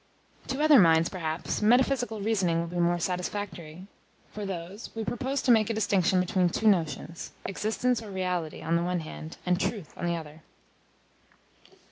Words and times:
To 0.47 0.59
other 0.63 0.79
minds, 0.79 1.09
perhaps, 1.09 1.61
metaphysical 1.61 2.21
reasoning 2.21 2.59
will 2.59 2.65
be 2.67 2.77
more 2.79 2.97
satisfactory. 2.97 3.85
For 4.31 4.47
those, 4.47 4.89
we 4.95 5.05
propose 5.05 5.43
to 5.43 5.51
make 5.51 5.69
a 5.69 5.75
distinction 5.75 6.19
between 6.19 6.49
two 6.49 6.67
notions, 6.67 7.31
Existence 7.45 8.01
or 8.01 8.09
Reality, 8.09 8.63
on 8.63 8.75
the 8.77 8.83
one 8.83 9.01
hand, 9.01 9.37
and 9.45 9.61
Truth, 9.61 9.93
on 9.95 10.07
the 10.07 10.15
other. 10.15 10.41